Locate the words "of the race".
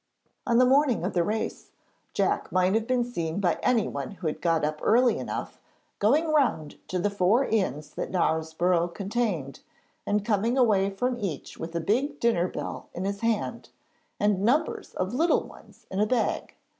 1.05-1.69